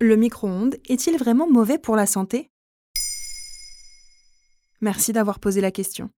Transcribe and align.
Le 0.00 0.14
micro-ondes 0.14 0.76
est-il 0.88 1.16
vraiment 1.16 1.50
mauvais 1.50 1.76
pour 1.76 1.96
la 1.96 2.06
santé? 2.06 2.50
Merci 4.80 5.12
d'avoir 5.12 5.40
posé 5.40 5.60
la 5.60 5.72
question. 5.72 6.10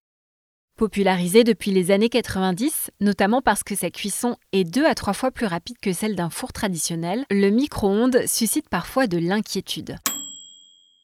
Popularisé 0.76 1.44
depuis 1.44 1.70
les 1.70 1.90
années 1.90 2.10
90, 2.10 2.90
notamment 3.00 3.40
parce 3.40 3.62
que 3.62 3.74
sa 3.74 3.88
cuisson 3.88 4.36
est 4.52 4.64
deux 4.64 4.84
à 4.84 4.94
trois 4.94 5.14
fois 5.14 5.30
plus 5.30 5.46
rapide 5.46 5.78
que 5.80 5.94
celle 5.94 6.14
d'un 6.14 6.28
four 6.28 6.52
traditionnel, 6.52 7.24
le 7.30 7.48
micro-ondes 7.48 8.26
suscite 8.26 8.68
parfois 8.68 9.06
de 9.06 9.16
l'inquiétude. 9.16 9.96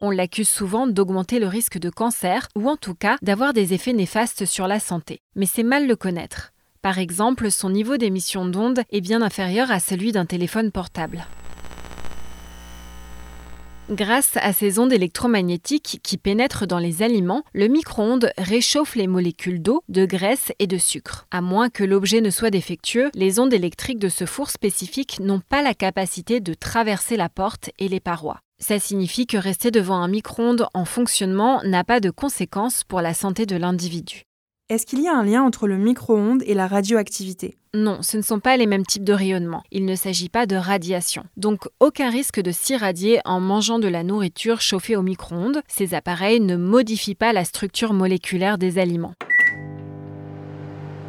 On 0.02 0.10
l'accuse 0.10 0.50
souvent 0.50 0.86
d'augmenter 0.86 1.38
le 1.38 1.46
risque 1.46 1.78
de 1.78 1.88
cancer 1.88 2.46
ou 2.56 2.68
en 2.68 2.76
tout 2.76 2.94
cas 2.94 3.16
d'avoir 3.22 3.54
des 3.54 3.72
effets 3.72 3.94
néfastes 3.94 4.44
sur 4.44 4.68
la 4.68 4.80
santé. 4.80 5.20
Mais 5.34 5.46
c'est 5.46 5.62
mal 5.62 5.86
le 5.86 5.96
connaître. 5.96 6.52
Par 6.82 6.98
exemple, 6.98 7.50
son 7.50 7.70
niveau 7.70 7.96
d'émission 7.96 8.44
d'ondes 8.44 8.82
est 8.90 9.00
bien 9.00 9.22
inférieur 9.22 9.70
à 9.70 9.80
celui 9.80 10.12
d'un 10.12 10.26
téléphone 10.26 10.70
portable. 10.70 11.26
Grâce 13.90 14.36
à 14.42 14.52
ces 14.52 14.80
ondes 14.80 14.92
électromagnétiques 14.92 16.00
qui 16.02 16.18
pénètrent 16.18 16.66
dans 16.66 16.80
les 16.80 17.04
aliments, 17.04 17.44
le 17.52 17.68
micro-ondes 17.68 18.32
réchauffe 18.36 18.96
les 18.96 19.06
molécules 19.06 19.62
d'eau, 19.62 19.84
de 19.88 20.04
graisse 20.06 20.50
et 20.58 20.66
de 20.66 20.76
sucre. 20.76 21.28
À 21.30 21.40
moins 21.40 21.70
que 21.70 21.84
l'objet 21.84 22.20
ne 22.20 22.30
soit 22.30 22.50
défectueux, 22.50 23.10
les 23.14 23.38
ondes 23.38 23.54
électriques 23.54 24.00
de 24.00 24.08
ce 24.08 24.26
four 24.26 24.50
spécifique 24.50 25.20
n'ont 25.20 25.38
pas 25.38 25.62
la 25.62 25.72
capacité 25.72 26.40
de 26.40 26.52
traverser 26.52 27.16
la 27.16 27.28
porte 27.28 27.70
et 27.78 27.86
les 27.86 28.00
parois. 28.00 28.40
Ça 28.58 28.80
signifie 28.80 29.28
que 29.28 29.36
rester 29.36 29.70
devant 29.70 30.02
un 30.02 30.08
micro-ondes 30.08 30.66
en 30.74 30.84
fonctionnement 30.84 31.60
n'a 31.62 31.84
pas 31.84 32.00
de 32.00 32.10
conséquences 32.10 32.82
pour 32.82 33.00
la 33.02 33.14
santé 33.14 33.46
de 33.46 33.54
l'individu. 33.54 34.24
Est-ce 34.68 34.84
qu'il 34.84 35.00
y 35.00 35.06
a 35.06 35.16
un 35.16 35.22
lien 35.22 35.44
entre 35.44 35.68
le 35.68 35.78
micro-ondes 35.78 36.42
et 36.44 36.54
la 36.54 36.66
radioactivité? 36.66 37.56
Non, 37.72 37.98
ce 38.02 38.16
ne 38.16 38.22
sont 38.22 38.40
pas 38.40 38.56
les 38.56 38.66
mêmes 38.66 38.84
types 38.84 39.04
de 39.04 39.12
rayonnement. 39.12 39.62
Il 39.70 39.84
ne 39.84 39.94
s'agit 39.94 40.28
pas 40.28 40.44
de 40.46 40.56
radiation. 40.56 41.22
Donc 41.36 41.68
aucun 41.78 42.10
risque 42.10 42.40
de 42.40 42.50
s'irradier 42.50 43.20
en 43.24 43.38
mangeant 43.38 43.78
de 43.78 43.86
la 43.86 44.02
nourriture 44.02 44.60
chauffée 44.60 44.96
au 44.96 45.02
micro-ondes. 45.02 45.62
Ces 45.68 45.94
appareils 45.94 46.40
ne 46.40 46.56
modifient 46.56 47.14
pas 47.14 47.32
la 47.32 47.44
structure 47.44 47.92
moléculaire 47.92 48.58
des 48.58 48.80
aliments. 48.80 49.14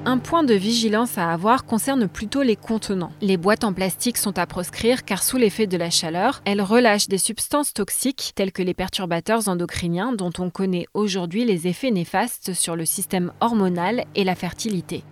Un 0.09 0.19
point 0.19 0.45
de 0.45 0.53
vigilance 0.53 1.17
à 1.17 1.33
avoir 1.33 1.66
concerne 1.66 2.08
plutôt 2.08 2.41
les 2.41 2.55
contenants. 2.55 3.11
Les 3.19 3.36
boîtes 3.36 3.66
en 3.66 3.73
plastique 3.73 4.16
sont 4.16 4.39
à 4.39 4.45
proscrire 4.45 5.03
car 5.03 5.22
sous 5.22 5.36
l'effet 5.36 5.67
de 5.67 5.75
la 5.75 5.89
chaleur, 5.89 6.41
elles 6.45 6.61
relâchent 6.61 7.09
des 7.09 7.17
substances 7.17 7.73
toxiques 7.73 8.31
telles 8.33 8.53
que 8.53 8.64
les 8.64 8.73
perturbateurs 8.73 9.49
endocriniens 9.49 10.14
dont 10.14 10.31
on 10.39 10.49
connaît 10.49 10.86
aujourd'hui 10.94 11.44
les 11.44 11.67
effets 11.67 11.91
néfastes 11.91 12.53
sur 12.53 12.77
le 12.77 12.86
système 12.86 13.33
hormonal 13.41 14.05
et 14.16 14.23
la 14.23 14.36
fertilité. 14.36 15.03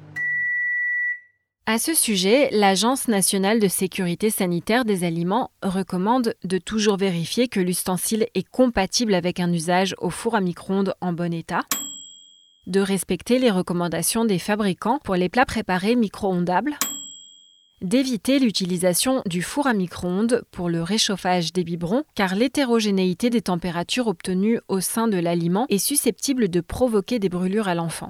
À 1.65 1.77
ce 1.77 1.93
sujet, 1.93 2.47
l'Agence 2.53 3.09
nationale 3.09 3.59
de 3.59 3.67
sécurité 3.67 4.29
sanitaire 4.29 4.85
des 4.85 5.03
aliments 5.03 5.51
recommande 5.61 6.35
de 6.45 6.57
toujours 6.57 6.95
vérifier 6.95 7.49
que 7.49 7.59
l'ustensile 7.59 8.27
est 8.33 8.49
compatible 8.49 9.13
avec 9.13 9.41
un 9.41 9.51
usage 9.51 9.93
au 9.97 10.09
four 10.09 10.35
à 10.35 10.39
micro-ondes 10.39 10.93
en 11.01 11.11
bon 11.11 11.33
état, 11.33 11.63
de 12.67 12.79
respecter 12.79 13.39
les 13.39 13.51
recommandations 13.51 14.25
des 14.25 14.39
fabricants 14.39 14.99
pour 15.03 15.15
les 15.15 15.29
plats 15.29 15.45
préparés 15.45 15.95
micro-ondables, 15.95 16.77
d'éviter 17.81 18.39
l'utilisation 18.39 19.21
du 19.25 19.41
four 19.41 19.67
à 19.67 19.73
micro-ondes 19.73 20.43
pour 20.51 20.69
le 20.69 20.81
réchauffage 20.81 21.53
des 21.53 21.63
biberons, 21.63 22.03
car 22.15 22.35
l'hétérogénéité 22.35 23.29
des 23.29 23.41
températures 23.41 24.07
obtenues 24.07 24.59
au 24.67 24.79
sein 24.79 25.07
de 25.07 25.17
l'aliment 25.17 25.65
est 25.69 25.77
susceptible 25.77 26.49
de 26.49 26.61
provoquer 26.61 27.19
des 27.19 27.29
brûlures 27.29 27.67
à 27.67 27.75
l'enfant. 27.75 28.09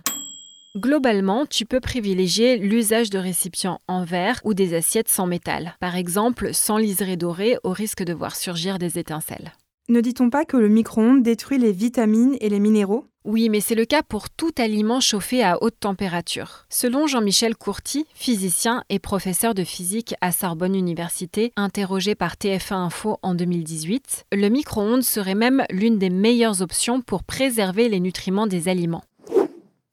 Globalement, 0.77 1.45
tu 1.45 1.65
peux 1.65 1.79
privilégier 1.79 2.57
l'usage 2.57 3.09
de 3.09 3.17
récipients 3.17 3.79
en 3.87 4.03
verre 4.03 4.41
ou 4.43 4.53
des 4.53 4.75
assiettes 4.75 5.07
sans 5.07 5.25
métal, 5.25 5.75
par 5.79 5.95
exemple 5.95 6.53
sans 6.53 6.77
liseré 6.77 7.15
doré 7.15 7.57
au 7.63 7.71
risque 7.71 8.03
de 8.03 8.13
voir 8.13 8.35
surgir 8.35 8.77
des 8.77 8.99
étincelles. 8.99 9.53
Ne 9.87 10.01
dit-on 10.01 10.31
pas 10.31 10.45
que 10.45 10.57
le 10.57 10.67
micro-ondes 10.67 11.21
détruit 11.21 11.59
les 11.59 11.71
vitamines 11.71 12.35
et 12.41 12.49
les 12.49 12.59
minéraux? 12.59 13.05
Oui, 13.23 13.49
mais 13.49 13.59
c'est 13.59 13.75
le 13.75 13.85
cas 13.85 14.01
pour 14.01 14.31
tout 14.31 14.51
aliment 14.57 14.99
chauffé 14.99 15.43
à 15.43 15.61
haute 15.61 15.79
température. 15.79 16.65
Selon 16.69 17.05
Jean-Michel 17.05 17.55
Courty, 17.55 18.07
physicien 18.15 18.83
et 18.89 18.97
professeur 18.97 19.53
de 19.53 19.63
physique 19.63 20.15
à 20.21 20.31
Sorbonne 20.31 20.73
Université, 20.73 21.53
interrogé 21.55 22.15
par 22.15 22.33
TF1 22.33 22.73
Info 22.73 23.19
en 23.21 23.35
2018, 23.35 24.25
le 24.33 24.49
micro-ondes 24.49 25.03
serait 25.03 25.35
même 25.35 25.63
l'une 25.69 25.99
des 25.99 26.09
meilleures 26.09 26.63
options 26.63 27.01
pour 27.01 27.23
préserver 27.23 27.87
les 27.87 27.99
nutriments 27.99 28.47
des 28.47 28.67
aliments. 28.69 29.03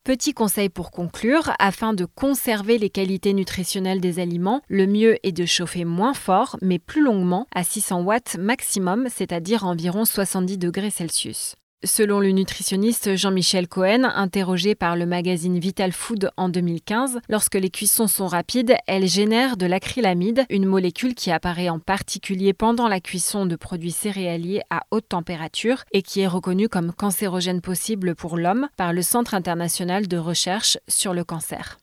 Petit 0.05 0.35
conseil 0.35 0.69
pour 0.69 0.91
conclure, 0.91 1.53
afin 1.61 1.93
de 1.95 2.07
conserver 2.07 2.77
les 2.77 2.91
qualités 2.91 3.33
nutritionnelles 3.35 4.01
des 4.01 4.19
aliments, 4.19 4.61
le 4.67 4.89
mieux 4.89 5.17
est 5.25 5.31
de 5.31 5.47
chauffer 5.47 5.85
moins 5.85 6.13
fort 6.13 6.57
mais 6.61 6.81
plus 6.81 7.05
longuement 7.05 7.47
à 7.55 7.63
600 7.63 8.03
watts 8.03 8.37
maximum, 8.37 9.07
c'est-à-dire 9.09 9.65
environ 9.65 10.05
70 10.05 10.59
degrés 10.59 10.91
Celsius. 10.91 11.55
Selon 11.84 12.20
le 12.20 12.31
nutritionniste 12.31 13.16
Jean-Michel 13.16 13.66
Cohen, 13.66 14.04
interrogé 14.04 14.76
par 14.76 14.94
le 14.94 15.04
magazine 15.04 15.59
Vital 15.59 15.91
Food 15.91 16.31
en 16.37 16.48
2015, 16.48 17.19
lorsque 17.28 17.56
les 17.56 17.70
cuissons 17.70 18.06
sont 18.06 18.28
rapides, 18.28 18.76
elles 18.87 19.09
génèrent 19.09 19.56
de 19.56 19.66
l'acrylamide, 19.66 20.44
une 20.48 20.66
molécule 20.66 21.16
qui 21.16 21.32
apparaît 21.32 21.69
en 21.69 21.81
particulier 21.81 22.53
pendant 22.53 22.87
la 22.87 23.00
cuisson 23.00 23.47
de 23.47 23.56
produits 23.56 23.91
céréaliers 23.91 24.62
à 24.71 24.82
haute 24.92 25.09
température 25.09 25.82
et 25.91 26.03
qui 26.03 26.21
est 26.21 26.28
reconnue 26.28 26.69
comme 26.69 26.92
cancérogène 26.92 27.60
possible 27.60 28.15
pour 28.15 28.37
l'homme 28.37 28.69
par 28.76 28.92
le 28.92 29.03
Centre 29.03 29.34
international 29.34 30.06
de 30.06 30.19
recherche 30.19 30.78
sur 30.87 31.12
le 31.15 31.25
cancer. 31.25 31.78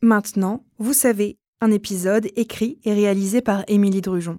Maintenant, 0.00 0.64
vous 0.78 0.92
savez, 0.94 1.38
un 1.60 1.70
épisode 1.70 2.26
écrit 2.34 2.80
et 2.84 2.92
réalisé 2.92 3.40
par 3.40 3.62
Émilie 3.68 4.00
Drujon. 4.00 4.38